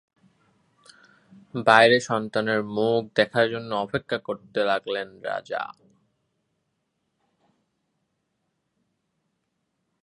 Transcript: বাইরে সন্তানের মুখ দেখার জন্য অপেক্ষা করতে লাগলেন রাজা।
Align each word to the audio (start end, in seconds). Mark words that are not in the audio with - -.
বাইরে 1.65 1.97
সন্তানের 2.09 2.61
মুখ 2.75 3.01
দেখার 3.15 3.45
জন্য 3.49 3.69
অপেক্ষা 3.85 4.17
করতে 4.27 4.59
লাগলেন 4.65 5.07
রাজা। 5.23 5.63